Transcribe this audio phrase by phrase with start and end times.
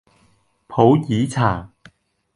[0.65, 1.69] 普洱茶